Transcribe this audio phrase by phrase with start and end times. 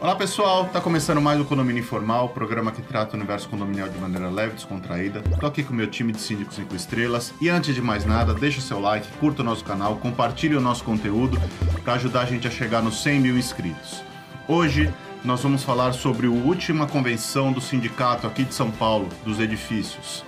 [0.00, 3.98] Olá pessoal, tá começando mais o Condomínio Informal, programa que trata o universo condominial de
[3.98, 5.22] maneira leve e descontraída.
[5.40, 8.34] Tô aqui com o meu time de síndicos 5 estrelas e antes de mais nada,
[8.34, 11.40] deixa seu like, curta o nosso canal, compartilhe o nosso conteúdo
[11.82, 14.02] para ajudar a gente a chegar nos 100 mil inscritos.
[14.46, 14.92] Hoje
[15.24, 20.22] nós vamos falar sobre a última convenção do sindicato aqui de São Paulo, dos edifícios.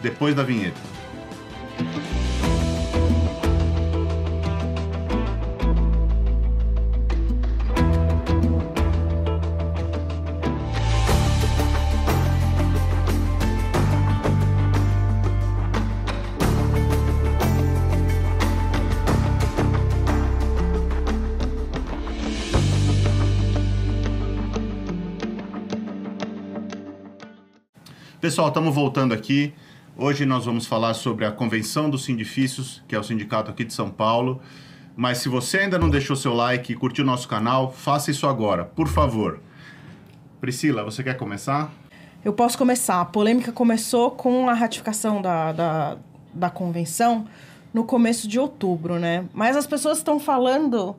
[0.00, 0.80] Depois da vinheta.
[28.38, 29.52] Pessoal, estamos voltando aqui.
[29.96, 33.74] Hoje nós vamos falar sobre a convenção dos sindifícios, que é o sindicato aqui de
[33.74, 34.40] São Paulo.
[34.94, 38.64] Mas se você ainda não deixou seu like e curtiu nosso canal, faça isso agora,
[38.64, 39.40] por favor.
[40.40, 41.72] Priscila, você quer começar?
[42.24, 43.00] Eu posso começar.
[43.00, 45.96] A polêmica começou com a ratificação da, da,
[46.32, 47.26] da convenção
[47.74, 49.24] no começo de outubro, né?
[49.34, 50.94] Mas as pessoas estão falando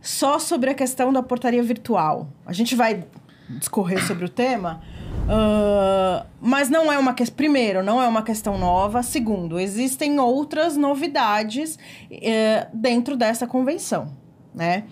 [0.00, 2.32] só sobre a questão da portaria virtual.
[2.46, 3.04] A gente vai
[3.50, 4.80] discorrer sobre o tema,
[5.28, 7.36] Uh, mas não é uma questão.
[7.36, 9.02] Primeiro, não é uma questão nova.
[9.02, 11.78] Segundo, existem outras novidades
[12.10, 14.10] uh, dentro dessa convenção,
[14.54, 14.84] né?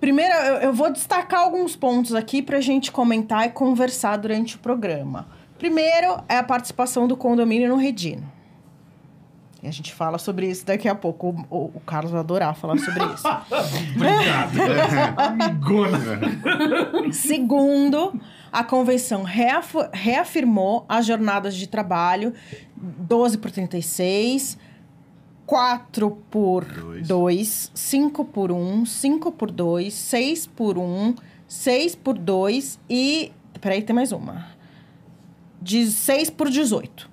[0.00, 4.56] Primeiro, eu, eu vou destacar alguns pontos aqui para a gente comentar e conversar durante
[4.56, 5.28] o programa.
[5.58, 8.38] Primeiro é a participação do condomínio no Redino.
[9.60, 11.44] E a gente fala sobre isso daqui a pouco.
[11.50, 13.26] O, o, o Carlos vai adorar falar sobre isso.
[13.96, 14.52] Obrigado.
[15.18, 17.12] Amigona.
[17.12, 18.14] Segundo,
[18.52, 22.32] a convenção reaf reafirmou as jornadas de trabalho
[22.76, 24.58] 12 por 36,
[25.46, 26.64] 4 por
[27.02, 31.14] 2, 5 por 1, 5 por 2, 6 por 1,
[31.46, 33.32] 6 por 2 e.
[33.60, 34.46] Peraí, tem mais uma.
[35.60, 37.10] De 6 por 18.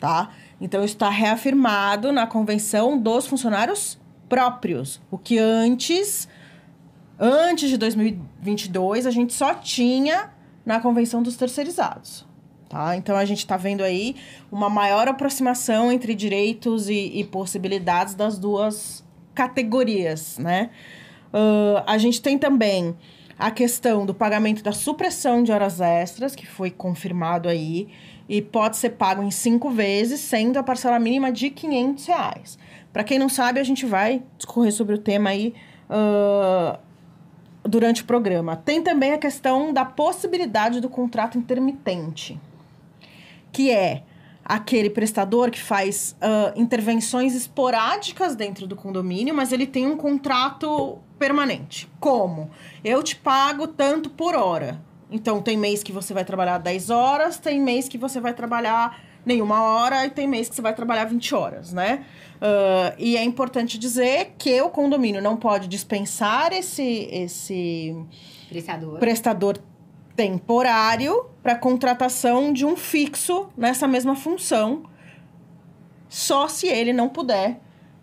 [0.00, 0.30] Tá?
[0.60, 5.00] Então, está reafirmado na convenção dos funcionários próprios.
[5.10, 6.26] O que antes,
[7.18, 10.30] antes de 2022, a gente só tinha
[10.66, 12.26] na convenção dos terceirizados.
[12.68, 12.96] Tá?
[12.96, 14.16] Então, a gente está vendo aí
[14.50, 20.70] uma maior aproximação entre direitos e, e possibilidades das duas categorias, né?
[21.28, 22.96] Uh, a gente tem também
[23.38, 27.88] a questão do pagamento da supressão de horas extras, que foi confirmado aí,
[28.28, 32.58] e pode ser pago em cinco vezes, sendo a parcela mínima de 500 reais.
[32.92, 35.54] Para quem não sabe, a gente vai discorrer sobre o tema aí
[35.90, 36.78] uh,
[37.68, 38.56] durante o programa.
[38.56, 42.38] Tem também a questão da possibilidade do contrato intermitente,
[43.52, 44.02] que é
[44.44, 50.98] aquele prestador que faz uh, intervenções esporádicas dentro do condomínio, mas ele tem um contrato
[51.18, 51.90] permanente.
[51.98, 52.50] Como?
[52.84, 54.80] Eu te pago tanto por hora.
[55.10, 59.00] Então, tem mês que você vai trabalhar 10 horas, tem mês que você vai trabalhar
[59.26, 62.06] nenhuma hora e tem mês que você vai trabalhar 20 horas, né?
[62.36, 67.96] Uh, e é importante dizer que o condomínio não pode dispensar esse, esse
[68.48, 69.58] prestador, prestador
[70.14, 74.84] temporário para contratação de um fixo nessa mesma função,
[76.08, 77.58] só se ele não puder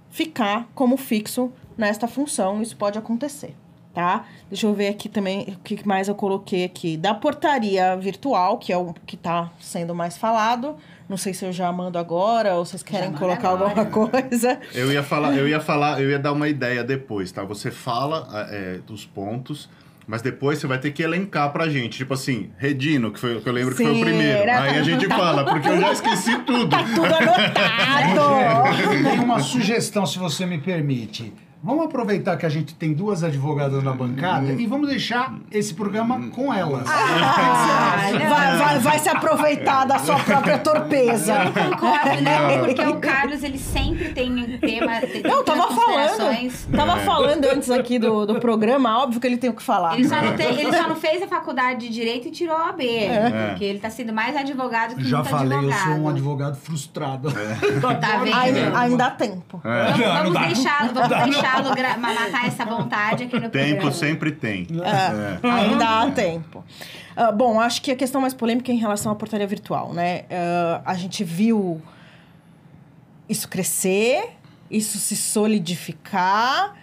[0.09, 2.61] ficar como fixo nesta função.
[2.61, 3.55] Isso pode acontecer
[3.93, 4.25] tá?
[4.49, 6.97] Deixa eu ver aqui também o que mais eu coloquei aqui.
[6.97, 10.75] Da portaria virtual, que é o que está sendo mais falado.
[11.07, 13.81] Não sei se eu já mando agora ou vocês querem colocar agora.
[13.81, 14.59] alguma coisa.
[14.73, 17.43] Eu ia falar, eu ia falar, eu ia dar uma ideia depois, tá?
[17.43, 19.69] Você fala é, dos pontos.
[20.05, 21.97] Mas depois você vai ter que elencar pra gente.
[21.97, 24.51] Tipo assim, Redino, que, foi, que eu lembro Sim, que foi o primeiro.
[24.51, 26.69] Aí a gente fala, porque eu já esqueci tudo.
[26.69, 29.03] Tá tudo anotado!
[29.09, 31.33] Tem uma sugestão, se você me permite.
[31.63, 36.29] Vamos aproveitar que a gente tem duas advogadas na bancada e vamos deixar esse programa
[36.29, 36.85] com elas.
[36.85, 41.33] Ah, vai, vai, vai, se aproveitar da sua própria torpeza.
[41.33, 42.57] Eu concordo, né?
[42.57, 44.99] Porque o Carlos, ele sempre tem um tema.
[44.99, 46.51] Tem não, tava falando.
[46.75, 49.95] Tava falando antes aqui do, do programa, óbvio que ele tem o que falar.
[49.95, 52.69] Ele só não, tem, ele só não fez a faculdade de Direito e tirou a
[52.69, 52.85] AB.
[52.85, 53.47] É.
[53.47, 55.79] Porque ele tá sendo mais advogado que Já falei, advogado.
[55.79, 57.29] eu sou um advogado frustrado.
[57.29, 57.93] É.
[58.03, 58.35] Tá vendo?
[58.35, 59.61] Ainda, ainda há tempo.
[59.63, 59.91] É.
[59.93, 63.91] Vamos, vamos deixar, vamos deixar deixá-lo matar essa vontade aqui no Tempo programa.
[63.91, 64.67] sempre tem.
[64.71, 65.51] É, é.
[65.51, 66.63] Ainda há tempo.
[67.17, 70.21] Uh, bom, acho que a questão mais polêmica é em relação à portaria virtual, né?
[70.21, 71.81] Uh, a gente viu
[73.29, 74.31] isso crescer,
[74.69, 76.75] isso se solidificar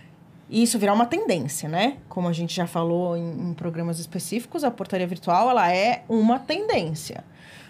[0.49, 1.97] e isso virar uma tendência, né?
[2.09, 6.39] Como a gente já falou em, em programas específicos, a portaria virtual ela é uma
[6.39, 7.25] tendência.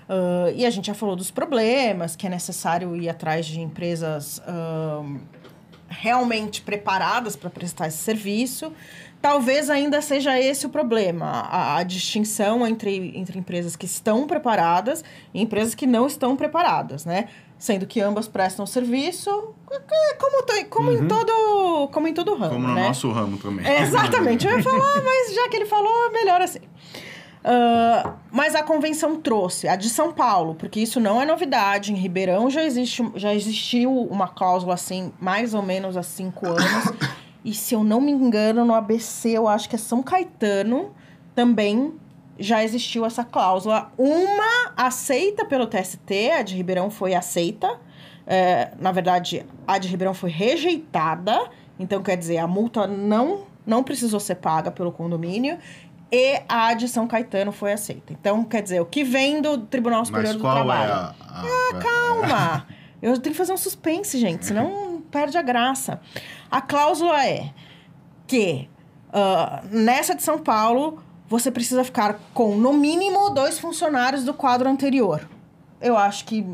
[0.09, 4.39] Uh, e a gente já falou dos problemas, que é necessário ir atrás de empresas
[4.39, 5.21] uh,
[5.91, 8.73] realmente preparadas para prestar esse serviço,
[9.21, 15.05] talvez ainda seja esse o problema, a, a, distinção entre, entre empresas que estão preparadas
[15.35, 17.29] e empresas que não estão preparadas, né?
[17.59, 19.29] Sendo que ambas prestam serviço,
[19.71, 21.05] é, como, como, uhum.
[21.05, 22.87] em, todo, como em todo ramo, Como no né?
[22.87, 23.67] nosso ramo também.
[23.83, 26.61] exatamente, eu ia falar, mas já que ele falou, melhor assim.
[27.41, 31.93] Uh, mas a convenção trouxe a de São Paulo, porque isso não é novidade.
[31.93, 36.93] Em Ribeirão já, existe, já existiu uma cláusula assim, mais ou menos há cinco anos.
[37.45, 40.93] e se eu não me engano, no ABC, eu acho que é São Caetano,
[41.35, 41.95] também
[42.39, 43.91] já existiu essa cláusula.
[43.97, 47.79] Uma aceita pelo TST, a de Ribeirão foi aceita.
[48.27, 51.49] É, na verdade, a de Ribeirão foi rejeitada.
[51.79, 55.59] Então, quer dizer, a multa não, não precisou ser paga pelo condomínio
[56.13, 58.13] e a de São Caetano foi aceita.
[58.13, 60.91] Então, quer dizer, o que vem do Tribunal Superior do Trabalho.
[60.91, 61.43] É a, a...
[61.43, 62.67] Ah, calma!
[63.01, 66.01] Eu tenho que fazer um suspense, gente, senão perde a graça.
[66.51, 67.51] A cláusula é
[68.27, 68.69] que
[69.09, 74.69] uh, nessa de São Paulo você precisa ficar com no mínimo dois funcionários do quadro
[74.69, 75.29] anterior.
[75.81, 76.45] Eu acho que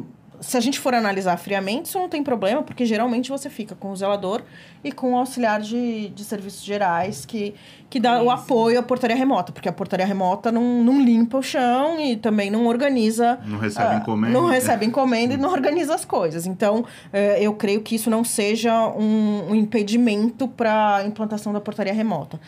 [0.41, 3.91] se a gente for analisar friamente, isso não tem problema, porque geralmente você fica com
[3.91, 4.43] o zelador
[4.83, 7.55] e com o auxiliar de, de serviços gerais que,
[7.89, 8.25] que dá isso.
[8.25, 12.17] o apoio à portaria remota, porque a portaria remota não, não limpa o chão e
[12.17, 13.39] também não organiza.
[13.45, 14.33] Não recebe uh, encomenda.
[14.33, 16.47] Não recebe encomenda e não organiza as coisas.
[16.47, 21.61] Então, uh, eu creio que isso não seja um, um impedimento para a implantação da
[21.61, 22.41] portaria remota.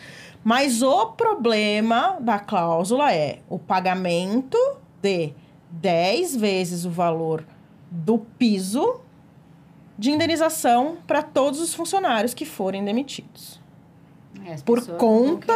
[0.43, 4.57] Mas o problema da cláusula é o pagamento
[5.01, 5.33] de
[5.71, 7.43] 10 vezes o valor
[7.89, 9.01] do piso
[9.97, 13.59] de indenização para todos os funcionários que forem demitidos.
[14.45, 15.53] É, por conta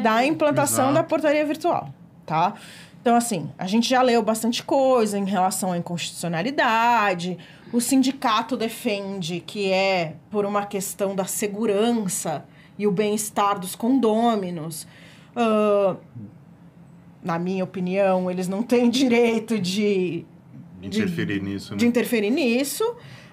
[0.00, 0.94] da implantação Exato.
[0.94, 1.92] da portaria virtual,
[2.24, 2.54] tá?
[3.00, 7.38] Então, assim, a gente já leu bastante coisa em relação à inconstitucionalidade.
[7.72, 12.44] O sindicato defende que é por uma questão da segurança
[12.78, 14.86] e o bem-estar dos condôminos.
[15.36, 15.96] Uh,
[17.22, 20.24] na minha opinião, eles não têm direito de
[20.80, 21.78] de interferir nisso, né?
[21.78, 22.84] De interferir nisso.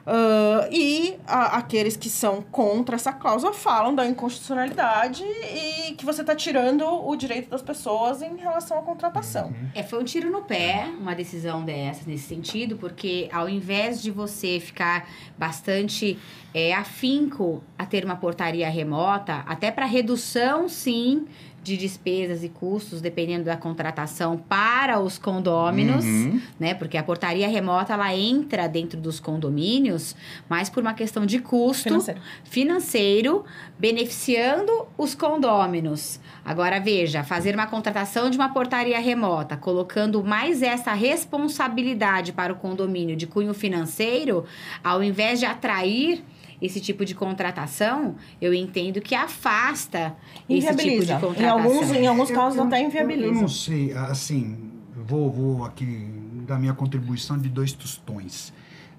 [0.06, 6.19] Uh, e a, aqueles que são contra essa cláusula falam da inconstitucionalidade e que você
[6.19, 9.48] está tirando o direito das pessoas em relação à contratação.
[9.48, 9.69] Uhum.
[9.74, 14.12] É, foi um tiro no pé uma decisão dessa nesse sentido, porque ao invés de
[14.12, 15.07] você ficar
[15.38, 16.19] bastante
[16.54, 21.25] é, afinco a ter uma portaria remota, até para redução, sim,
[21.63, 26.42] de despesas e custos, dependendo da contratação para os condôminos, uhum.
[26.60, 26.74] né?
[26.74, 30.15] Porque a portaria remota ela entra dentro dos condomínios,
[30.50, 33.45] mas por uma questão de custo financeiro, financeiro
[33.80, 36.19] beneficiando os condôminos.
[36.44, 42.56] Agora veja, fazer uma contratação de uma portaria remota, colocando mais essa responsabilidade para o
[42.57, 44.45] condomínio de cunho financeiro,
[44.83, 46.24] ao invés de atrair
[46.63, 50.15] esse tipo de contratação, eu entendo que afasta
[50.50, 51.36] esse tipo de contratação.
[51.36, 53.27] Em alguns, em alguns casos eu, até inviabiliza.
[53.27, 56.07] Eu, eu não sei, assim, vou, vou aqui
[56.48, 58.54] dar minha contribuição de dois tostões.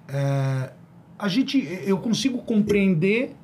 [0.07, 0.73] É,
[1.19, 3.35] a gente, eu consigo compreender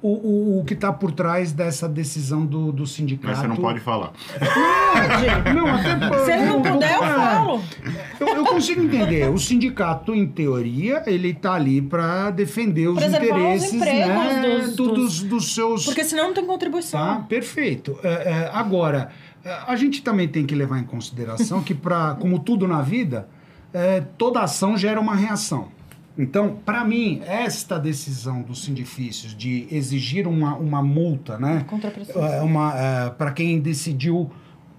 [0.00, 3.28] o, o, o, que está por trás dessa decisão do, do sindicato.
[3.28, 4.12] Mas você não pode falar.
[5.52, 7.62] Não, não até Se ele não puder, eu falo.
[8.20, 9.28] Eu, eu, consigo entender.
[9.28, 14.76] O sindicato, em teoria, ele está ali para defender os Preservar interesses os né, dos,
[14.76, 15.84] do, dos, dos, seus.
[15.84, 17.00] Porque senão não tem contribuição.
[17.00, 17.98] Tá, perfeito.
[18.04, 19.10] É, é, agora,
[19.66, 23.28] a gente também tem que levar em consideração que, pra, como tudo na vida,
[23.72, 25.76] é, toda ação gera uma reação.
[26.18, 31.64] Então, para mim, esta decisão dos sindifícios de exigir uma, uma multa, né?
[32.42, 34.28] Uma, uh, para quem decidiu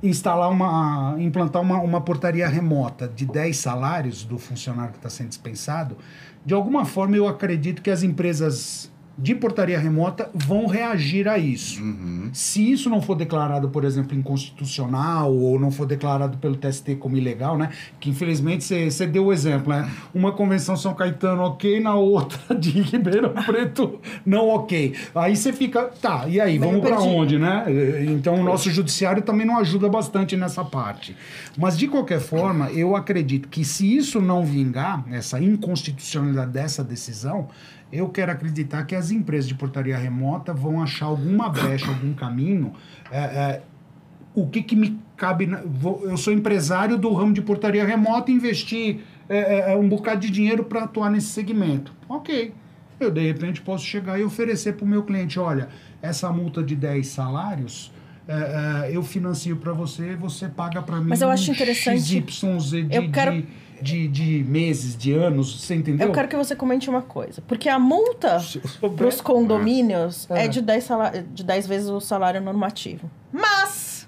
[0.04, 5.30] instalar uma, implantar uma, uma portaria remota de 10 salários do funcionário que está sendo
[5.30, 5.98] dispensado,
[6.46, 8.92] de alguma forma eu acredito que as empresas
[9.22, 11.82] de portaria remota vão reagir a isso.
[11.84, 12.30] Uhum.
[12.32, 17.18] Se isso não for declarado, por exemplo, inconstitucional ou não for declarado pelo TST como
[17.18, 17.70] ilegal, né?
[18.00, 19.90] Que infelizmente você deu o exemplo, né?
[20.14, 24.96] Uma convenção São Caetano ok, na outra de Ribeirão Preto não ok.
[25.14, 27.66] Aí você fica, tá, e aí, Bem vamos para onde, né?
[28.08, 31.16] Então o nosso judiciário também não ajuda bastante nessa parte.
[31.58, 37.50] Mas de qualquer forma, eu acredito que se isso não vingar, essa inconstitucionalidade dessa decisão,
[37.92, 42.74] eu quero acreditar que as empresas de portaria remota vão achar alguma brecha, algum caminho.
[43.12, 43.62] É, é,
[44.34, 45.48] o que, que me cabe.
[45.48, 49.90] Na, vou, eu sou empresário do ramo de portaria remota e investi é, é um
[49.90, 51.94] bocado de dinheiro para atuar nesse segmento.
[52.08, 52.54] Ok.
[53.00, 55.70] Eu, de repente, posso chegar e oferecer para o meu cliente: olha,
[56.02, 57.92] essa multa de 10 salários.
[58.28, 61.08] É, é, eu financio para você, você paga para mim.
[61.08, 62.00] Mas eu acho interessante.
[62.00, 63.48] XYZ de, eu quero, de
[63.82, 66.08] de, de meses, de anos, você entendeu?
[66.08, 67.42] Eu quero que você comente uma coisa.
[67.48, 68.38] Porque a multa
[68.96, 70.46] para os condomínios É.
[70.46, 73.10] é, de, 10 sala- de 10 vezes o salário normativo.
[73.32, 74.08] Mas,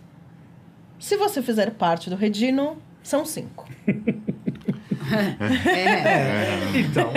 [0.99, 3.67] se você fizer parte do Redino, são 5.
[5.71, 6.79] É.
[6.79, 7.11] Então,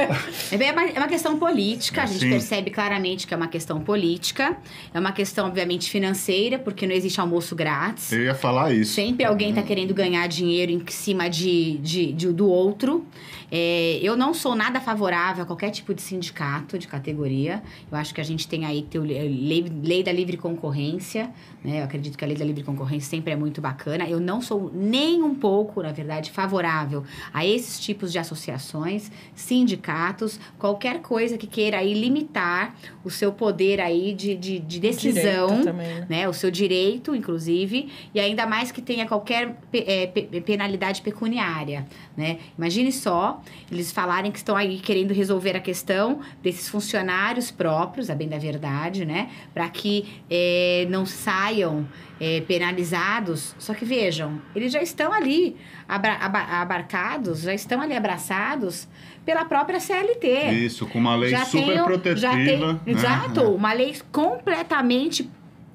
[0.50, 2.30] É bem- é uma, é uma questão política, a gente Sim.
[2.30, 4.56] percebe claramente que é uma questão política,
[4.92, 8.12] é uma questão, obviamente, financeira, porque não existe almoço grátis.
[8.12, 8.94] Eu ia falar isso.
[8.94, 13.04] Sempre alguém está querendo ganhar dinheiro em cima de, de, de- do outro.
[13.50, 17.62] É, eu não sou nada favorável a qualquer tipo de sindicato de categoria.
[17.90, 20.36] Eu acho que a gente tem aí que ter o le- lei, lei da livre
[20.36, 21.30] concorrência.
[21.62, 21.80] Né?
[21.80, 24.08] Eu acredito que a lei da livre concorrência sempre é muito bacana.
[24.08, 30.40] Eu não sou nem um pouco, na verdade, favorável a esses tipos de associações, sindicatos,
[30.58, 32.74] qualquer coisa que queira aí limitar
[33.04, 36.06] o seu poder aí de, de, de decisão também, né?
[36.08, 36.28] né?
[36.28, 41.86] O seu direito, inclusive, e ainda mais que tenha qualquer é, pe- penalidade pecuniária,
[42.16, 42.38] né?
[42.56, 48.14] Imagine só, eles falarem que estão aí querendo resolver a questão desses funcionários próprios, a
[48.14, 49.28] bem da verdade, né?
[49.52, 51.86] Para que é, não saiam
[52.20, 53.54] é, penalizados.
[53.58, 58.88] Só que vejam, eles já estão ali abarcados, já estão ali abraçados
[59.24, 62.16] pela própria CLT Isso, com uma lei já super tem, protetiva.
[62.16, 62.80] já tem, né?
[62.86, 65.30] exato, uma lei completamente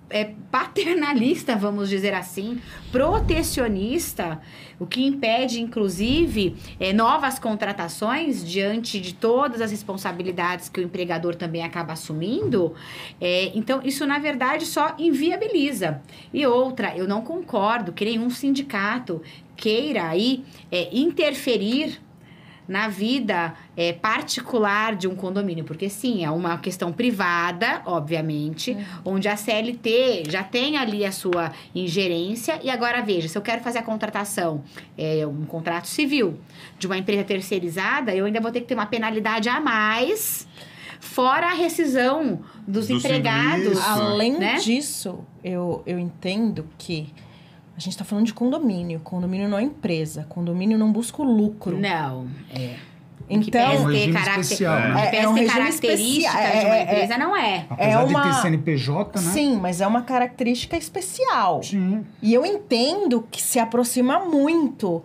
[0.10, 2.60] é, paternalista, vamos dizer assim,
[2.92, 4.42] protecionista,
[4.80, 11.36] o que impede, inclusive, é, novas contratações diante de todas as responsabilidades que o empregador
[11.36, 12.74] também acaba assumindo.
[13.20, 16.02] É, então, isso, na verdade, só inviabiliza.
[16.34, 19.22] E outra, eu não concordo que nenhum sindicato
[19.56, 22.00] queira aí é, interferir
[22.70, 29.28] na vida é, particular de um condomínio, porque sim, é uma questão privada, obviamente, onde
[29.28, 32.60] a CLT já tem ali a sua ingerência.
[32.62, 34.64] E agora veja, se eu quero fazer a contratação,
[34.96, 36.40] é, um contrato civil
[36.78, 40.48] de uma empresa terceirizada, eu ainda vou ter que ter uma penalidade a mais,
[41.00, 43.64] fora a rescisão dos Do empregados.
[43.64, 43.90] serviço.
[43.90, 44.58] Além né?
[44.58, 47.12] disso, eu, eu entendo que
[47.80, 49.00] a gente está falando de condomínio.
[49.00, 50.26] Condomínio não é empresa.
[50.28, 51.80] Condomínio não busca o lucro.
[51.80, 52.76] Não, é.
[53.30, 55.10] Então, que pese um ter regime caracter- especial, que né?
[55.14, 57.66] É- é um características especial, de uma é- é- empresa, não é.
[57.70, 59.32] apesar uma- de ter CNPJ, né?
[59.32, 61.64] sim, mas é uma característica especial.
[61.64, 62.06] Sim.
[62.22, 65.02] E eu entendo que se aproxima muito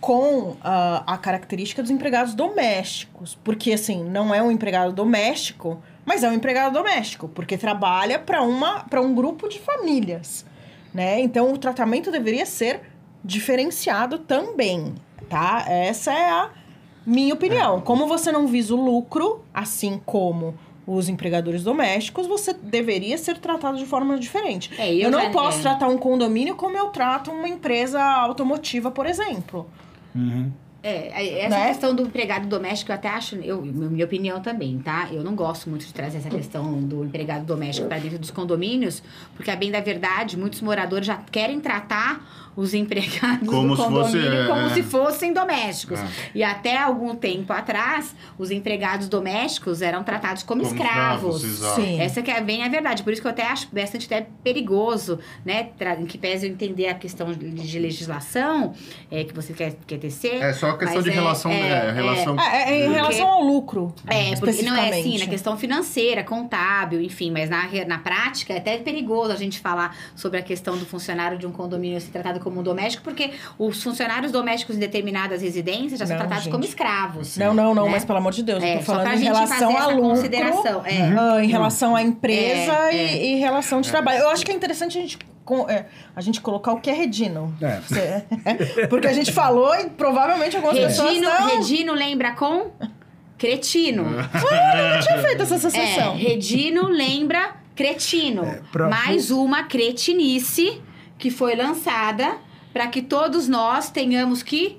[0.00, 3.38] com ah, a característica dos empregados domésticos.
[3.44, 8.42] Porque, assim, não é um empregado doméstico, mas é um empregado doméstico, porque trabalha para
[8.42, 10.44] um grupo de famílias.
[10.96, 11.20] Né?
[11.20, 12.80] Então, o tratamento deveria ser
[13.22, 14.94] diferenciado também,
[15.28, 15.62] tá?
[15.68, 16.50] Essa é a
[17.06, 17.82] minha opinião.
[17.82, 20.54] Como você não visa o lucro, assim como
[20.86, 24.70] os empregadores domésticos, você deveria ser tratado de forma diferente.
[24.78, 25.62] É, Eu, não já- posso é.
[25.62, 29.68] tratar um condomínio como eu trato uma empresa automotiva, por exemplo.
[30.14, 30.50] Uhum.
[30.88, 31.68] É, essa Né?
[31.68, 35.08] questão do empregado doméstico, eu até acho, eu, minha opinião também, tá?
[35.10, 39.02] Eu não gosto muito de trazer essa questão do empregado doméstico para dentro dos condomínios,
[39.34, 43.82] porque, a bem da verdade, muitos moradores já querem tratar os empregados Como do se
[43.82, 44.68] condomínio fosse, é, como é.
[44.70, 46.00] se fossem domésticos.
[46.00, 46.06] É.
[46.36, 51.44] E até algum tempo atrás, os empregados domésticos eram tratados como, Como escravos.
[51.44, 51.86] escravos.
[52.00, 53.02] Essa que é bem a verdade.
[53.02, 55.64] Por isso que eu até acho bastante até perigoso, né?
[55.78, 58.72] Tra- Em que pese eu entender a questão de, de legislação
[59.10, 60.40] é, que você quer, quer tecer.
[60.42, 61.50] É só a questão Mas de é- relação.
[61.52, 63.94] é- É, relação É, é, em Porque- relação ao lucro.
[64.06, 68.58] É, porque não é assim, na questão financeira, contábil, enfim, mas na, na prática é
[68.58, 72.40] até perigoso a gente falar sobre a questão do funcionário de um condomínio ser tratado
[72.40, 76.52] como um doméstico, porque os funcionários domésticos em determinadas residências já são Não, tratados gente.
[76.52, 77.36] como escravos.
[77.36, 77.90] Não, não, não, Né?
[77.92, 80.02] mas pelo amor de Deus, eu É, tô só falando em relação a lucro.
[80.10, 80.82] consideração.
[80.86, 81.02] É.
[81.18, 83.16] ah, em relação à empresa É, e, é.
[83.24, 84.20] e em relação de trabalho.
[84.20, 86.92] Eu acho que é interessante a gente, com- é, a gente colocar o que é
[86.92, 87.56] redino.
[87.62, 87.80] É.
[87.86, 88.24] Cê-
[88.90, 91.48] Porque a gente falou e provavelmente algumas pessoas Redino, não...
[91.48, 92.70] Redino lembra com
[93.38, 94.02] cretino.
[94.04, 96.16] Eu tinha feito essa É, associação.
[96.16, 98.42] Redino lembra cretino.
[98.72, 100.82] pra- Mais uma cretinice
[101.18, 102.36] que foi lançada
[102.72, 104.78] para que todos nós tenhamos que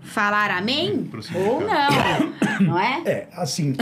[0.00, 3.02] falar amém ou não, não é?
[3.06, 3.74] É, assim,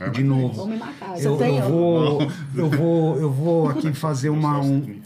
[0.00, 0.66] É de novo.
[0.66, 1.14] me matar.
[1.16, 2.22] Você Eu, eu vou,
[2.56, 5.00] eu vou, eu vou aqui fazer uma um,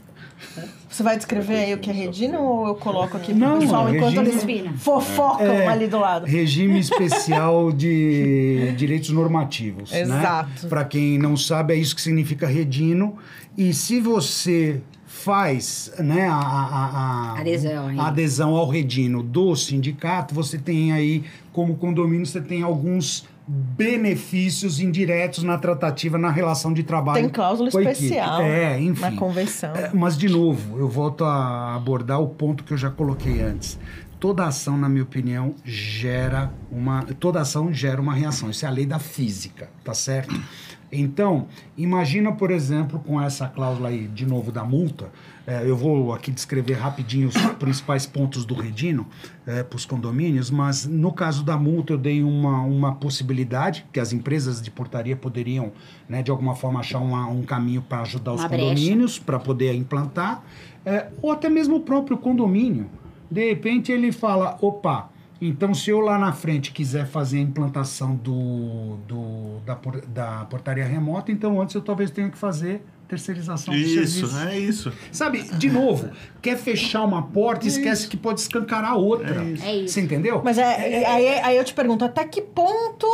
[0.88, 3.88] Você vai descrever aí o que é redino ou eu coloco aqui pro Não, pessoal
[3.94, 5.66] enquanto redino- eles fofocam É.
[5.68, 6.24] ali do lado?
[6.26, 10.62] regime especial de direitos normativos, Exato.
[10.64, 10.68] né?
[10.68, 13.16] Para quem não sabe, é isso que significa redino.
[13.56, 20.34] E se você faz, né, a, a- a- Adesão a adesão ao redino do sindicato,
[20.34, 26.82] você tem aí como condomínio você tem alguns benefícios indiretos na tratativa, na relação de
[26.82, 27.20] trabalho.
[27.20, 29.00] Tem cláusula especial É, enfim.
[29.00, 29.74] na convenção.
[29.74, 33.78] É, mas, de novo, eu volto a abordar o ponto que eu já coloquei antes.
[34.18, 37.02] Toda ação, na minha opinião, gera uma.
[37.20, 38.50] Toda ação gera uma reação.
[38.50, 40.34] Isso é a lei da física, tá certo?
[40.90, 45.10] Então, imagina, por exemplo, com essa cláusula aí, de novo, da multa.
[45.46, 49.06] É, eu vou aqui descrever rapidinho os principais pontos do Redino
[49.44, 54.12] para os condomínios, mas no caso da multa eu dei uma, uma possibilidade que as
[54.12, 55.70] empresas de portaria poderiam,
[56.08, 59.72] né, de alguma forma, achar uma- um caminho para ajudar os Uma condomínios para poder
[59.74, 60.42] implantar,
[60.84, 62.90] é, ou até mesmo o próprio condomínio.
[63.30, 65.10] De repente ele fala, opa,
[65.40, 70.84] então se eu lá na frente quiser fazer a implantação do, do- da, da portaria
[70.84, 74.38] remota, então antes eu talvez tenha que fazer terceirização do Isso, serviço.
[74.48, 74.92] é isso.
[75.12, 76.08] Sabe, de novo,
[76.42, 79.42] quer fechar uma porta, esquece que pode escancarar a outra.
[79.42, 79.64] É isso.
[79.64, 79.94] É isso.
[79.94, 80.40] Você entendeu?
[80.44, 83.06] Mas é, aí, aí eu te pergunto, até que ponto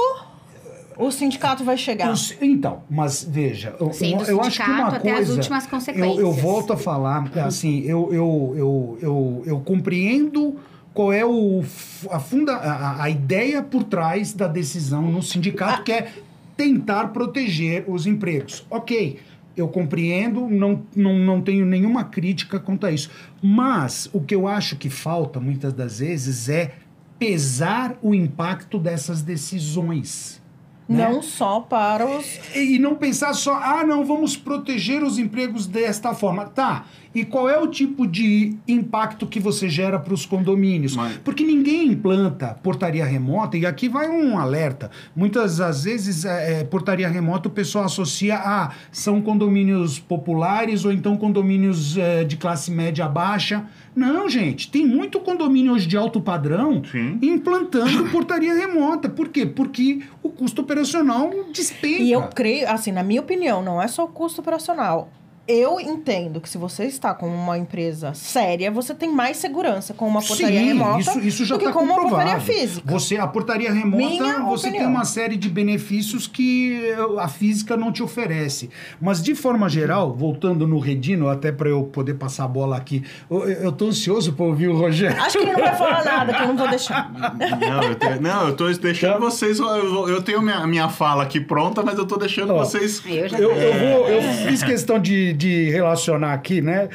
[0.97, 2.11] o sindicato vai chegar?
[2.11, 5.33] Os- então, mas veja, eu, Sim, do eu acho que uma até as coisa.
[5.35, 6.19] últimas eu, consequências.
[6.19, 10.57] eu volto a falar, assim, eu, eu, eu, eu, eu compreendo
[10.95, 11.65] qual é o,
[12.11, 16.09] a, funda, a, a ideia por trás da decisão no sindicato, que é
[16.55, 18.65] tentar proteger os empregos.
[18.71, 19.19] Ok.
[19.57, 23.11] Eu compreendo, não, não, não tenho nenhuma crítica quanto a isso.
[23.43, 26.75] Mas o que eu acho que falta muitas das vezes é
[27.19, 30.43] pesar o impacto dessas decisões.
[30.89, 31.09] né?
[31.09, 32.41] Não só para os.
[32.55, 36.47] E não pensar só, ah, não, vamos proteger os empregos desta forma.
[36.47, 36.87] Tá.
[37.15, 40.97] E qual é o tipo de impacto que você gera para os condomínios?
[40.97, 44.91] Mas- Porque ninguém implanta portaria remota, e aqui vai um alerta.
[45.15, 50.93] Muitas das vezes, é, é, portaria remota o pessoal associa a são condomínios populares ou
[50.93, 53.67] então condomínios é, de classe média baixa.
[53.95, 57.19] Não, gente, tem muito condomínio hoje de alto padrão Sim.
[57.21, 59.09] implantando portaria remota.
[59.09, 59.45] Por quê?
[59.45, 62.03] Porque o custo operacional despenca.
[62.03, 65.11] E eu creio, assim, na minha opinião, não é só o custo operacional.
[65.47, 70.07] Eu entendo que se você está com uma empresa séria, você tem mais segurança com
[70.07, 72.31] uma portaria Sim, remota isso, isso já do que está com uma comprovado.
[72.31, 72.93] portaria física.
[72.93, 74.85] Você, a portaria remota, Minha você opinião.
[74.85, 76.81] tem uma série de benefícios que
[77.19, 78.71] a física não te oferece.
[79.01, 83.03] Mas, de forma geral, voltando no Redino, até para eu poder passar a bola aqui,
[83.29, 85.21] eu, eu tô ansioso para ouvir o Rogério.
[85.21, 87.13] Acho que ele não vai falar nada, que eu não vou deixar.
[87.13, 89.59] Não, eu, te- não, eu tô deixando vocês.
[89.59, 92.59] Eu, eu tenho minha, minha fala aqui pronta, mas eu tô deixando Ó.
[92.59, 93.03] vocês.
[93.05, 96.89] Eu já Eu, eu vou, eu fiz questão de, de relacionar aqui, né?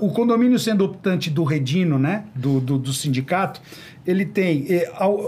[0.00, 2.24] O condomínio sendo optante do Redino, né?
[2.34, 3.60] Do, do, do sindicato,
[4.06, 4.66] ele tem.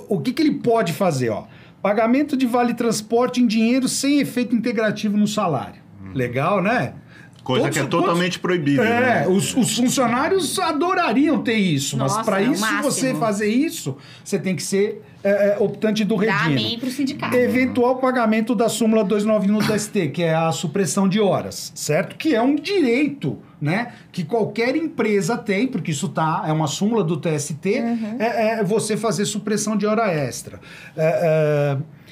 [0.09, 1.45] O que, que ele pode fazer, ó?
[1.83, 5.83] Pagamento de vale transporte em dinheiro sem efeito integrativo no salário.
[6.15, 6.95] Legal, né?
[7.42, 8.85] Coisa Todos- que é totalmente proibida.
[8.85, 9.28] É, né?
[9.28, 12.83] os, os funcionários adorariam ter isso, mas Nossa, para é o isso máximo.
[12.85, 17.35] você fazer isso, você tem que ser é, é, optante do Dá amém pro sindicato.
[17.37, 22.16] Eventual pagamento da súmula 291 do ST, que é a supressão de horas, certo?
[22.16, 23.92] Que é um direito, né?
[24.12, 27.68] Que qualquer empresa tem, porque isso tá, é uma súmula do TST,
[28.20, 30.61] é, é você fazer supressão de hora extra.
[30.96, 32.02] É, é,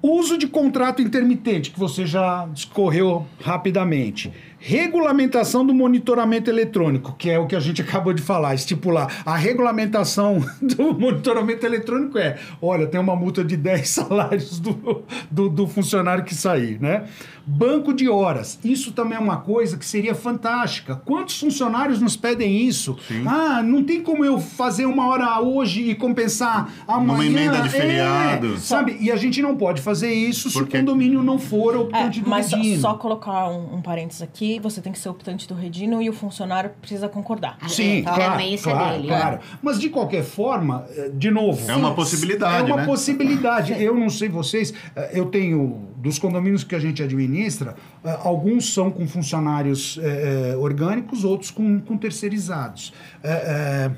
[0.00, 4.32] Uso de contrato intermitente, que você já discorreu rapidamente.
[4.60, 9.22] Regulamentação do monitoramento eletrônico, que é o que a gente acabou de falar, estipular.
[9.24, 15.48] A regulamentação do monitoramento eletrônico é: olha, tem uma multa de 10 salários do, do,
[15.48, 17.04] do funcionário que sair, né?
[17.50, 18.58] Banco de horas.
[18.62, 20.96] Isso também é uma coisa que seria fantástica.
[20.96, 22.96] Quantos funcionários nos pedem isso?
[23.26, 27.30] Ah, não tem como eu fazer uma hora hoje e compensar amanhã.
[27.30, 28.58] emenda de É, feriado.
[28.58, 28.98] sabe?
[29.00, 30.76] E a gente não pode fazer isso se Por quê?
[30.76, 32.80] o condomínio não for É, optante do mas só, Redino.
[32.82, 36.12] só colocar um, um parênteses aqui, você tem que ser optante do Redino e o
[36.12, 37.56] funcionário precisa concordar.
[37.60, 39.08] Ah, Sim, É, claro, anuência claro, dele.
[39.08, 39.38] claro.
[39.62, 41.70] Mas de qualquer forma, eh, de novo...
[41.70, 42.84] É uma possibilidade, É uma né?
[42.86, 43.72] possibilidade.
[43.82, 48.72] Eu não sei vocês, eh, eu tenho, dos condomínios que a gente administra, eh, alguns
[48.72, 52.92] são com funcionários eh, orgânicos, outros com, com terceirizados.
[53.22, 53.90] Eh,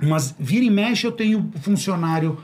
[0.00, 2.38] mas vira e mexe eu tenho funcionário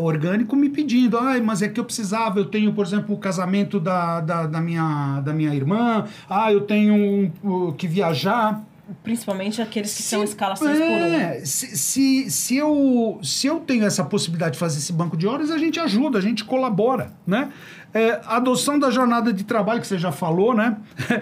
[0.00, 3.78] orgânico me pedindo, ai, mas é que eu precisava, eu tenho, por exemplo, o casamento
[3.78, 8.60] da, da, da minha, da minha irmã, ah, eu tenho um, que viajar.
[9.02, 10.90] Principalmente aqueles que Se- são escala 6 por 1.
[10.90, 15.26] é, se, se, se, eu, se eu tenho essa possibilidade de fazer esse banco de
[15.26, 17.50] horas, a gente ajuda, a gente colabora, né?
[17.92, 20.76] É, adoção da jornada de trabalho, que você já falou, né?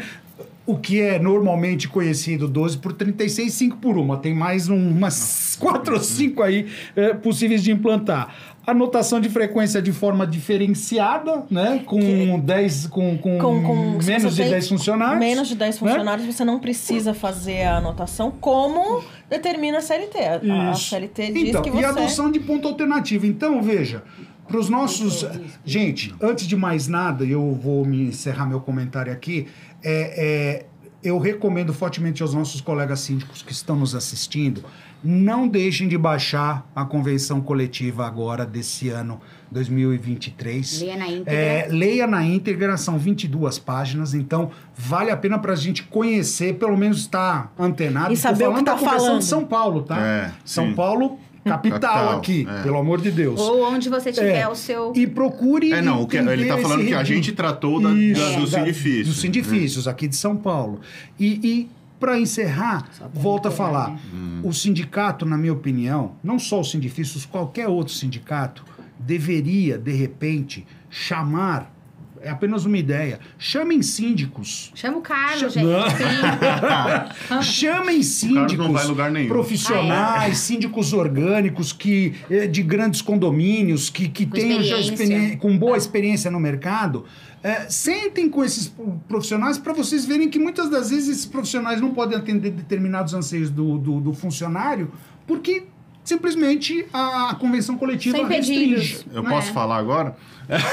[0.66, 4.16] O que é normalmente conhecido 12 por 36, 5 por 1.
[4.18, 8.35] Tem mais um- umas 4 ou 5 aí é, possíveis de implantar.
[8.70, 11.83] Anotação de frequência de forma diferenciada, né?
[11.87, 15.18] Com 10, com, com, Com, com, menos de tem 10 funcionários.
[15.18, 15.88] Menos de 10 né?
[15.88, 20.18] funcionários, você não precisa fazer a anotação como determina a CLT.
[20.18, 20.74] A, a.
[20.74, 21.81] CLT diz então, que você...
[21.81, 23.24] E a adoção de ponto alternativo.
[23.24, 24.02] Então, veja,
[24.46, 25.26] Para os nossos.
[25.64, 29.46] Gente, antes de mais nada, eu vou me encerrar meu comentário aqui.
[29.83, 30.66] É, é,
[31.02, 34.64] eu recomendo fortemente aos nossos colegas síndicos que estão nos assistindo,
[35.02, 40.80] não deixem de baixar a convenção coletiva agora desse ano 2023.
[40.82, 41.34] Leia na íntegra.
[41.34, 46.54] É, leia na íntegra, são 22 páginas, então vale a pena para a gente conhecer,
[46.54, 48.12] pelo menos estar antenado.
[48.12, 49.18] E Tô saber o falando que tá da convenção falando.
[49.20, 49.98] de São Paulo, tá?
[50.00, 50.74] É, São sim.
[50.74, 52.62] Paulo, capital, Capital, aqui, é.
[52.62, 53.40] pelo amor de Deus.
[53.40, 54.48] Ou onde você tiver É.
[54.48, 54.92] o seu.
[54.94, 55.72] E procure.
[55.72, 58.38] É, não, o que, ele entender tá falando que a gente tratou da, Isso, da-
[58.40, 59.06] dos sindifícios.
[59.08, 60.80] Dos sindifícios, aqui de São Paulo.
[61.18, 63.90] E, e para encerrar, volto a falar.
[63.90, 63.98] né?
[64.44, 68.64] O sindicato, na minha opinião, não só os sindifícios, qualquer outro sindicato,
[68.98, 71.74] deveria, de repente, chamar.
[72.20, 73.20] É apenas uma ideia.
[73.38, 74.72] Chamem síndicos.
[74.74, 76.02] Chama o Carlos, Chama- gente.
[77.44, 79.28] Chamem síndicos não vai a lugar nenhum.
[79.28, 85.14] profissionais, Ah, síndicos orgânicos que eh, de grandes condomínios que, que Com tenham já experiência.
[85.16, 85.78] experi- com boa Ah.
[85.78, 87.04] experiência no mercado.
[87.42, 88.72] Eh, sentem com esses
[89.09, 93.51] profissionais para vocês verem que muitas das vezes esses profissionais não podem atender determinados anseios
[93.51, 94.90] do, do, do funcionário
[95.27, 95.64] porque
[96.05, 98.64] simplesmente a, a convenção coletiva São restringe.
[98.72, 99.07] impedidos.
[99.12, 99.53] Eu Não posso é.
[99.53, 100.16] falar agora?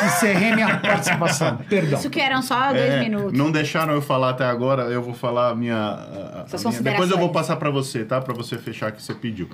[0.06, 1.58] Encerrei minha participação.
[1.70, 2.00] Perdão.
[2.00, 3.34] Isso que eram só dois É, minutos.
[3.38, 5.76] Não deixaram eu falar até agora, eu vou falar a minha.
[5.76, 8.22] a- a minha- Depois eu vou passar para você, tá?
[8.22, 9.50] Para você fechar que você pediu.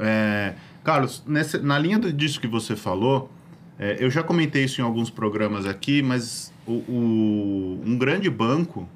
[0.00, 3.30] É, Carlos, nessa- na linha do- disso que você falou,
[3.78, 8.88] é, eu já comentei isso em alguns programas aqui, mas o, o- um grande banco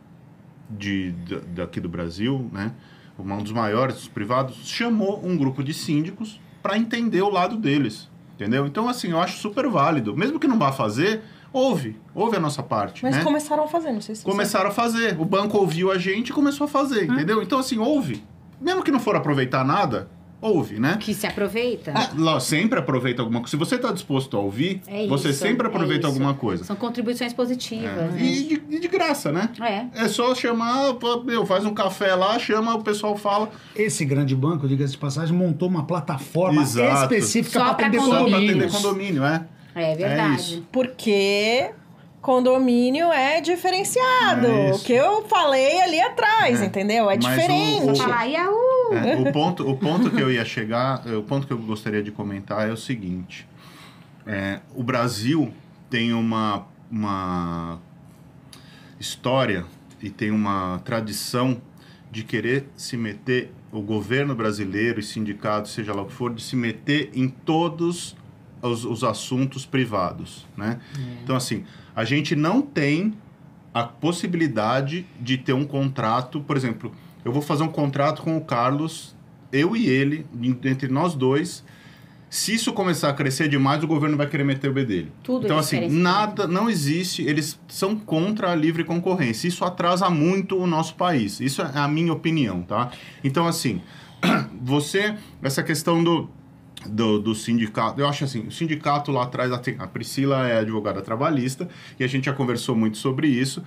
[0.69, 2.73] de, da- daqui do Brasil, né?
[3.19, 8.09] Um dos maiores dos privados, chamou um grupo de síndicos para entender o lado deles.
[8.35, 8.66] Entendeu?
[8.66, 10.16] Então, assim, eu acho super válido.
[10.16, 11.21] Mesmo que não vá fazer,
[11.53, 11.97] ouve.
[12.14, 13.03] Ouve a nossa parte.
[13.03, 13.23] Mas né?
[13.23, 15.21] começaram a fazer, não sei se começaram a fazer.
[15.21, 17.43] O banco ouviu a gente e começou a fazer, entendeu?
[17.43, 18.25] Então, assim, ouve.
[18.59, 20.09] Mesmo que não for aproveitar nada,
[20.40, 20.96] ouve, né?
[21.00, 21.92] Que se aproveita.
[21.94, 23.50] Ah, sempre aproveita alguma coisa.
[23.50, 26.07] Se você está disposto a ouvir, É você isso, sempre é aproveita isso.
[26.07, 26.64] alguma coisa.
[26.64, 27.85] São contribuições positivas.
[27.90, 28.09] É.
[28.09, 28.18] né?
[28.22, 29.50] E, de, e de graça, né?
[29.61, 30.05] É.
[30.05, 33.50] É só chamar, meu, faz um café lá, chama, o pessoal fala.
[33.76, 37.03] Esse grande banco, diga-se de passagem, montou uma plataforma Exato.
[37.14, 39.44] específica para pra atender Só para atender condomínio, é?
[39.74, 40.35] É É verdade.
[40.40, 40.66] isso.
[40.72, 41.70] Porque
[42.20, 44.46] condomínio é diferenciado.
[44.46, 46.66] É o que eu falei ali atrás, É.
[46.66, 47.11] entendeu?
[47.11, 47.90] É Mas o- diferente.
[47.90, 48.70] o- Falar, Yaú!
[48.90, 52.03] É, o, ponto, o ponto que eu ia chegar, é, o ponto que eu gostaria
[52.03, 53.46] de comentar é o seguinte:
[54.26, 55.53] é, o Brasil
[55.88, 57.79] tem uma, uma
[58.98, 59.64] história
[60.03, 61.61] e tem uma tradição
[62.11, 66.42] de querer se meter, o governo brasileiro e sindicatos, seja lá o que for, de
[66.42, 68.16] se meter em todos
[68.61, 70.81] os, os assuntos privados, né?
[71.22, 73.14] Então, assim, a gente não tem
[73.72, 76.92] a possibilidade de ter um contrato, por exemplo,
[77.25, 79.15] eu vou fazer um contrato com o Carlos,
[79.53, 80.27] eu e ele,
[80.65, 81.65] entre nós dois.
[82.31, 85.13] Se isso começar a crescer demais, o governo vai querer meter o B dele.
[85.21, 89.49] Tudo então, assim, nada, não existe, eles são contra a livre concorrência.
[89.49, 91.41] Isso atrasa muito o nosso país.
[91.41, 92.93] Isso é a minha opinião, tá?
[93.25, 93.83] Então, assim,
[94.63, 96.31] você, essa questão do,
[96.87, 101.69] do, do sindicato, eu acho assim, o sindicato lá atrás, a Priscila é advogada trabalhista,
[101.99, 103.61] e a gente já conversou muito sobre isso.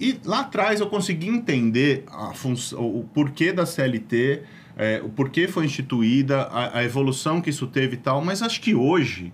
[0.00, 4.42] E lá atrás eu consegui entender a função, o porquê da CLT,
[4.76, 8.60] é, o porquê foi instituída, a, a evolução que isso teve e tal, mas acho
[8.62, 9.30] que hoje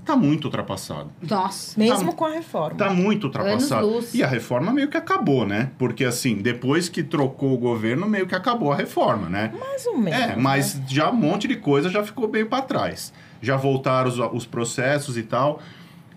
[0.00, 1.12] está muito ultrapassado.
[1.22, 1.78] Nossa.
[1.78, 2.76] Mesmo Tá- com a reforma.
[2.76, 4.04] Tá muito ultrapassado.
[4.12, 5.70] E a reforma meio que acabou, né?
[5.78, 9.52] Porque assim, depois que trocou o governo, meio que acabou a reforma, né?
[9.56, 10.20] Mais ou menos.
[10.20, 10.36] É, né?
[10.36, 13.12] mas já um monte de coisa já ficou bem para trás.
[13.40, 15.60] Já voltaram os, os processos e tal.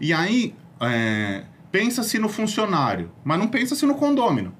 [0.02, 1.44] E aí, é,
[1.76, 4.56] pensa-se no funcionário, mas não pensa-se no condômino.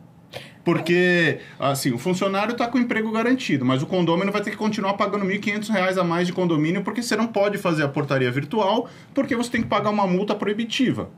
[0.66, 4.96] Porque, assim, o funcionário está com emprego garantido, mas o condômino vai ter que continuar
[4.96, 8.90] pagando 1.500 reais a mais de condomínio porque você não pode fazer a portaria virtual
[9.14, 11.10] porque você tem que pagar uma multa proibitiva.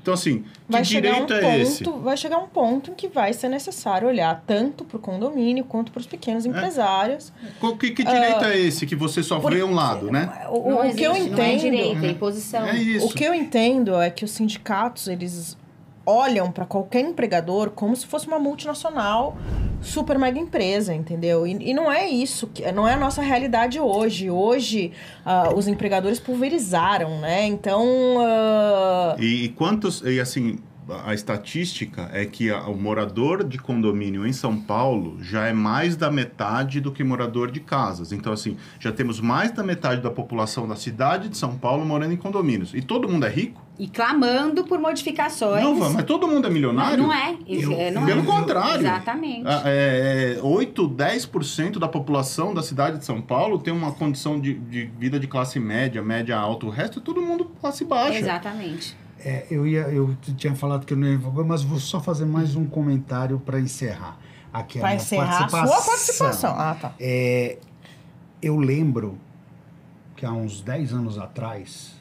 [0.00, 1.84] Então, assim, que Vai chegar, um direito é esse?
[1.84, 5.64] ponto, vai chegar um ponto em que vai ser necessário olhar tanto para o condomínio
[5.64, 6.48] quanto para os pequenos É.
[6.48, 7.32] empresários.
[7.60, 10.46] Qual- Que, que direito é esse que você só por- vê um lado, né?
[10.50, 12.66] O, Não o que eu existe, Não é entendo, direito, é imposição.
[12.66, 13.06] É isso.
[13.06, 15.56] o que eu entendo é que os sindicatos eles
[16.08, 19.36] olham para qualquer empregador como se fosse uma multinacional
[19.80, 21.46] super mega empresa, entendeu?
[21.46, 24.30] E, e não é isso, não é a nossa realidade hoje.
[24.30, 24.92] Hoje
[25.24, 27.46] ah, os empregadores pulverizaram, né?
[27.46, 27.86] Então
[28.20, 30.02] ah, E, e quantos.
[30.02, 30.58] E assim,
[31.04, 35.94] a estatística é que a- o morador de condomínio em São Paulo já é mais
[35.96, 38.10] da metade do que morador de casas.
[38.12, 42.14] Então, assim, já temos mais da metade da população da cidade de São Paulo morando
[42.14, 42.72] em condomínios.
[42.74, 43.62] E todo mundo é rico?
[43.78, 45.62] E clamando por modificações.
[45.62, 46.98] Não, mas todo mundo é Não, milionário?
[46.98, 47.36] não é.
[47.46, 48.24] Isso é, não Pelo é.
[48.24, 48.80] contrário.
[48.80, 49.46] Exatamente.
[49.46, 54.40] Ah, É, é, 8, 10% da população da cidade de São Paulo tem uma condição
[54.40, 56.66] de, de vida de classe média, média alta.
[56.66, 58.18] O resto é todo mundo classe baixa.
[58.18, 58.96] Exatamente.
[59.20, 62.24] É, eu, ia, eu tinha falado que eu não ia envolver, mas vou só fazer
[62.24, 64.16] mais um comentário para encerrar.
[64.52, 66.54] Aqui a Pra minha encerrar a sua participação.
[66.56, 66.92] Ah, tá.
[66.98, 67.58] É,
[68.40, 69.18] eu lembro
[70.16, 71.97] que há uns 10 anos atrás,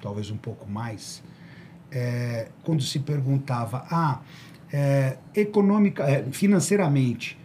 [0.00, 1.22] talvez um pouco mais,
[1.90, 4.20] é, quando se perguntava, ah,
[4.72, 7.38] é, econômica, é, financeiramente,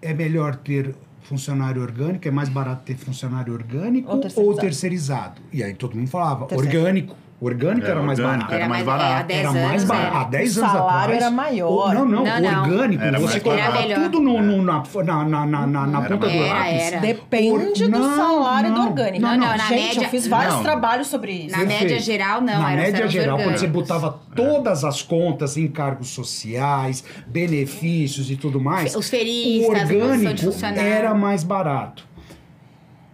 [0.00, 4.60] é melhor ter funcionário orgânico, é mais barato ter funcionário orgânico Ou ou terceirizado.
[4.60, 5.42] terceirizado?
[5.52, 7.16] E aí todo mundo falava, orgânico.
[7.44, 8.54] Orgânico É, era mais orgânico barato.
[8.54, 9.12] Era mais é, barato.
[9.14, 10.16] há 10 Era mais barato.
[10.16, 10.28] Há era.
[10.28, 11.22] 10 O anos salário atrás.
[11.22, 11.68] era maior.
[11.90, 12.62] o- Não, não, Não, não.
[12.62, 13.02] orgânico.
[13.02, 16.32] Era você colocava tudo no, no- na, na, na, na, na, na Era ponta do
[16.32, 16.82] Era, lápis.
[16.82, 17.00] era.
[17.00, 17.50] Depende
[17.80, 19.20] Por- do não, salário do não, orgânico.
[19.22, 20.62] não, não, na Gente, média- eu fiz vários não.
[20.62, 21.50] trabalhos sobre isso.
[21.50, 21.82] Na Perfeito.
[21.82, 22.62] média geral, não.
[22.62, 28.60] Na era, média geral, quando você botava todas as contas, encargos sociais, benefícios e tudo
[28.60, 32.06] mais, Os o posição de orgânico era mais barato.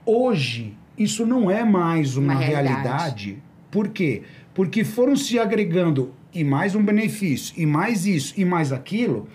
[0.05, 2.83] Hoje, isso não é mais uma, Uma realidade.
[2.83, 3.48] realidade.
[3.71, 4.23] Por quê?
[4.55, 9.29] Porque foram se agregando e mais um benefício, e mais isso, e mais aquilo.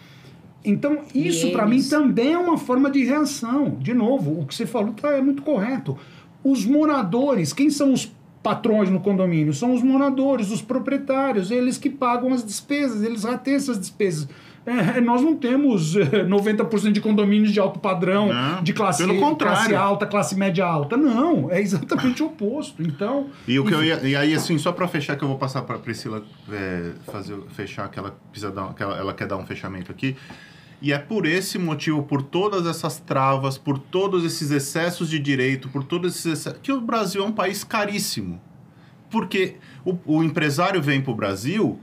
[0.66, 3.78] Então, isso para mim também é uma forma de reação.
[3.80, 5.98] De novo, o que você falou tá, é muito correto.
[6.44, 9.54] Os moradores, quem são os patrões no condomínio?
[9.54, 14.28] São os moradores, os proprietários, eles que pagam as despesas, eles rateiam essas despesas.
[14.66, 19.20] É, nós não temos eh, 90% de condomínios de alto padrão, Não, de classe, pelo
[19.20, 19.58] contrário.
[19.58, 20.96] classe alta, classe média alta.
[20.96, 22.82] Não, é exatamente o oposto.
[22.82, 25.38] Então, E o que eu ia, e aí assim, só pra fechar que eu vou
[25.38, 29.36] passar pra Priscila é, fazer fechar que ela precisa dar, que ela, ela quer dar
[29.38, 30.16] um fechamento aqui.
[30.82, 35.70] E é por esse motivo, por todas essas travas, por todos esses excessos de direito,
[35.70, 38.42] por todos esses excessos, que o Brasil é um país caríssimo.
[39.10, 41.80] Porque o, o empresário vem pro Brasil,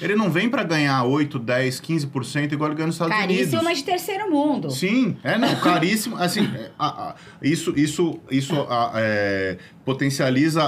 [0.00, 3.62] ele não vem pra ganhar 8, 10, 15% igual ele ganha nos Estados Caríssimo, Unidos.
[3.64, 4.70] mas de terceiro mundo.
[4.70, 6.16] Sim, é não, caríssimo.
[6.16, 10.62] Assim, é, a- a- isso, isso, isso a- é, potencializa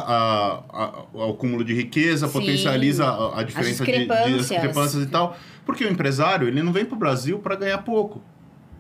[1.13, 2.33] o acúmulo de riqueza, Sim.
[2.33, 4.49] potencializa a, diferença de- de, discrepâncias.
[4.49, 5.37] discrepâncias e tal.
[5.65, 8.23] Porque o empresário, ele não vem para o Brasil para ganhar pouco.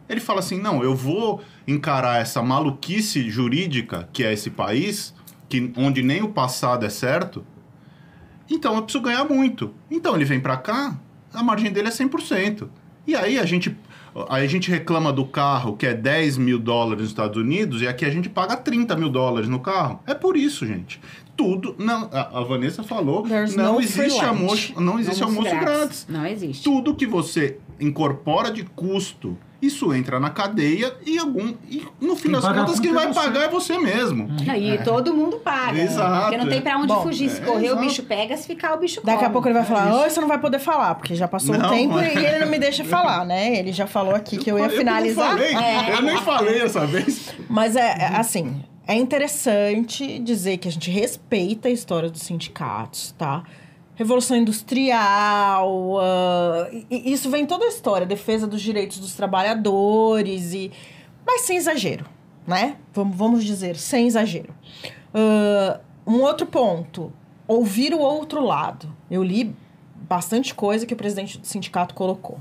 [0.08, 5.14] Ele fala assim: não, eu vou encarar essa maluquice jurídica que é esse país,
[5.48, 7.46] que, onde nem o passado é certo,
[8.52, 9.72] então eu preciso ganhar muito.
[9.90, 10.96] Então ele vem para cá,
[11.32, 12.68] a margem dele é 100%.
[13.06, 13.76] E aí a gente,
[14.28, 17.88] aí a gente reclama do carro que é 10 mil dólares nos Estados Unidos e
[17.88, 20.00] aqui a gente paga 30 mil dólares no carro.
[20.06, 21.00] É por isso, gente.
[21.36, 21.74] Tudo.
[21.78, 26.06] Não, a, a Vanessa falou: There's não existe, almoço, não existe almoço grátis.
[26.08, 26.62] Não existe.
[26.62, 31.54] Tudo que você incorpora de custo, isso entra na cadeia e algum.
[31.70, 33.14] E no fim Quem das contas, conta quem é vai você.
[33.20, 34.28] pagar é você mesmo.
[34.44, 35.80] Não, e todo mundo paga.
[35.80, 37.30] Exato, Porque não tem pra onde Bom, fugir.
[37.30, 37.80] Se é, correr, o exato.
[37.82, 38.36] bicho pega.
[38.36, 40.38] Se ficar, o bicho Daqui a pouco ele vai É falar, oi, você não vai
[40.38, 42.12] poder falar, porque já passou Não, um tempo é.
[42.14, 43.56] e ele não me deixa falar, né?
[43.56, 45.28] Ele já falou aqui que eu ia nem finalizar.
[45.30, 45.92] falei, É.
[45.94, 47.32] Eu nem falei essa vez.
[47.48, 53.14] Mas é, é, assim, é interessante dizer que a gente respeita a história dos sindicatos,
[53.16, 53.42] tá?
[53.94, 60.70] Revolução Industrial, ah, e- isso vem toda a história, defesa dos direitos dos trabalhadores, e
[61.26, 62.04] mas sem exagero,
[62.46, 62.76] né?
[62.92, 64.54] Vamos, vamos dizer, sem exagero.
[65.14, 67.12] Ah, um outro ponto,
[67.46, 68.92] ouvir o outro lado.
[69.10, 69.54] Eu li
[70.08, 72.40] bastante coisa que o presidente do sindicato colocou.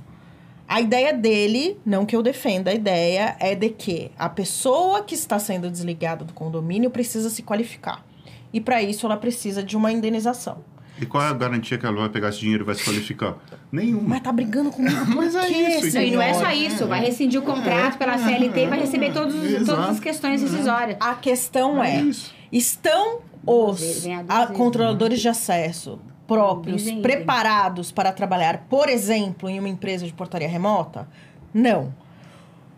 [0.68, 5.14] A ideia dele, não que eu defenda a ideia, é de que a pessoa que
[5.14, 8.06] está sendo desligada do condomínio precisa se qualificar.
[8.54, 10.60] E para isso ela precisa de uma indenização.
[11.00, 13.36] E qual é a garantia que ela vai pegar esse dinheiro e vai se qualificar?
[13.72, 14.10] Nenhuma.
[14.10, 16.86] Mas tá brigando comigo por Mas é quê, isso, e não é só isso.
[16.88, 19.66] Vai rescindir o contrato pela CLT e vai receber todos, os- Exato.
[19.66, 20.98] todas as questões decisórias.
[21.00, 22.34] A questão é, isso.
[22.52, 29.68] estão os a controladores de acesso próprios Dizem, preparados para trabalhar, por exemplo, em uma
[29.70, 31.08] empresa de portaria remota?
[31.54, 31.94] Não.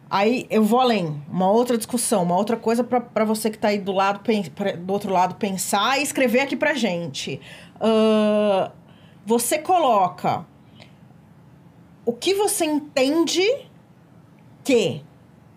[0.09, 3.79] Aí eu vou além, uma outra discussão, uma outra coisa para você que está aí
[3.79, 4.21] do lado
[4.79, 7.41] do outro lado pensar e escrever aqui pra gente.
[9.25, 10.45] Você coloca
[12.05, 13.43] o que você entende
[14.63, 15.03] que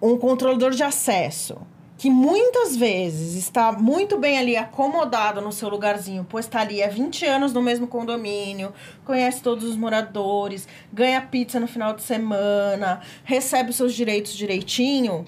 [0.00, 1.58] um controlador de acesso
[1.98, 6.88] que muitas vezes está muito bem ali acomodado no seu lugarzinho, pois está ali há
[6.88, 8.72] 20 anos no mesmo condomínio,
[9.04, 15.24] conhece todos os moradores, ganha pizza no final de semana, recebe os seus direitos direitinho,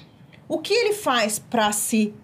[0.47, 2.15] o que ele faz para se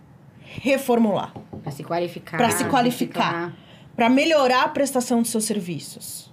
[0.40, 1.32] reformular?
[1.62, 2.37] Pra se qualificar.
[2.37, 3.54] Pra se qualificar.
[3.96, 6.33] Para melhorar a prestação dos seus serviços.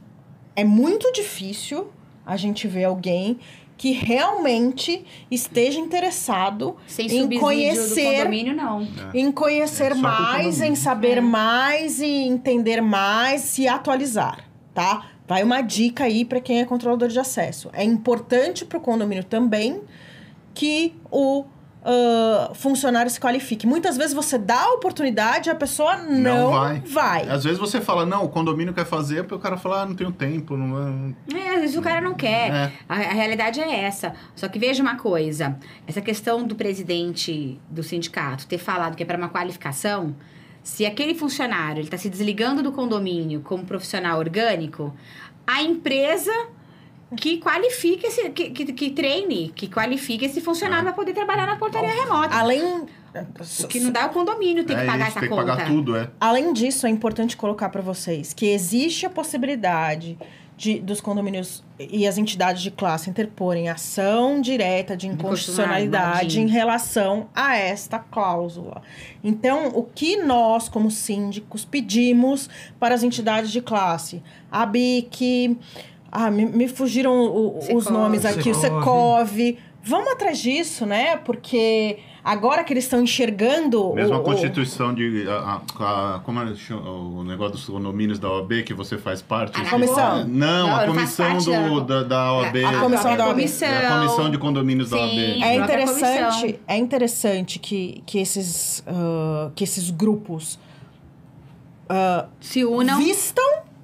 [0.55, 1.91] É muito difícil
[2.25, 3.39] a gente ver alguém
[3.77, 8.87] que realmente esteja interessado Sem em conhecer condomínio, não.
[9.13, 11.21] em conhecer É, mais, em saber É.
[11.21, 15.07] mais e entender mais, se atualizar, tá?
[15.27, 17.69] Vai uma dica aí para quem é controlador de acesso.
[17.73, 19.81] É importante para o condomínio também
[20.53, 21.45] que o
[21.83, 23.65] ah, funcionário se qualifique.
[23.65, 26.79] Muitas vezes você dá a oportunidade e a pessoa não, vai.
[26.85, 27.29] vai.
[27.29, 29.95] Às vezes você fala, não, o condomínio quer fazer, porque o cara fala, ah, não
[29.95, 30.55] tenho tempo.
[30.55, 31.15] Não...
[31.33, 32.51] É, às vezes o cara não quer.
[32.51, 32.71] É.
[32.87, 34.13] A, a realidade é essa.
[34.35, 39.05] Só que veja uma coisa: essa questão do presidente do sindicato ter falado que é
[39.05, 40.15] para uma qualificação,
[40.63, 44.93] se aquele funcionário ele está se desligando do condomínio como profissional orgânico,
[45.47, 46.31] a empresa
[47.15, 51.57] que qualifique esse, que, que, que treine, que qualifique esse funcionário para poder trabalhar na
[51.57, 52.33] portaria remota.
[52.35, 55.29] Além O que não dá é o condomínio tem que é pagar isso, essa tem
[55.29, 55.51] que conta.
[55.51, 56.09] pagar tudo, é.
[56.19, 60.17] Além disso, é importante colocar para vocês que existe a possibilidade
[60.55, 67.27] de, dos condomínios e as entidades de classe interporem ação direta de inconstitucionalidade em relação
[67.33, 68.81] a esta cláusula.
[69.23, 72.47] Então, o que nós, como síndicos, pedimos
[72.79, 74.21] para as entidades de classe?
[74.51, 75.57] A BIC,
[76.11, 79.57] ah, me, me fugiram o- os nomes aqui, o Secov.
[79.83, 81.17] Vamos atrás disso, né?
[81.17, 83.93] Porque agora que eles estão enxergando.
[83.95, 85.27] Mesmo o- a o- Constituição de.
[85.27, 89.59] A, a- a- como é o negócio dos condomínios da OAB que você faz parte?
[89.59, 90.19] A comissão.
[90.27, 92.63] Não, Não, a comissão do, da- da, da OAB.
[92.63, 93.33] A comissão da OAB.
[93.41, 93.67] comissão.
[93.69, 95.03] É a comissão de condomínios da Sim.
[95.03, 95.43] OAB.
[95.43, 100.59] É interessante, é interessante que, que, esses, ah, que esses grupos
[102.39, 102.97] Se unam.
[102.99, 103.43] vistam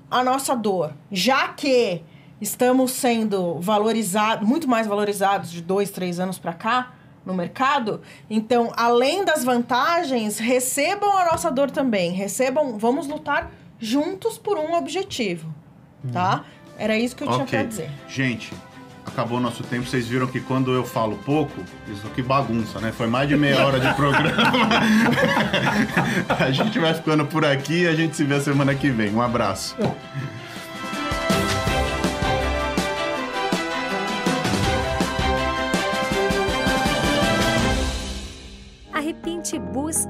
[0.10, 2.02] a nossa dor, já que
[2.42, 6.94] estamos sendo valorizados, muito mais valorizados de dois, três anos para cá
[7.26, 8.02] no mercado.
[8.30, 12.12] Então, além das vantagens, recebam a nossa dor também.
[12.12, 15.54] Recebam, vamos lutar juntos por um objetivo,
[16.14, 16.46] tá?
[16.78, 17.60] Era isso que eu tinha Ok.
[17.60, 17.90] pra dizer.
[18.08, 18.54] Gente,
[19.06, 19.86] acabou o nosso tempo.
[19.86, 22.92] Vocês viram que quando eu falo pouco, isso aqui bagunça, né?
[22.92, 24.44] Foi mais de meia hora de programa.
[26.40, 29.14] a gente vai ficando por aqui e a gente se vê semana que vem.
[29.14, 29.76] Um abraço.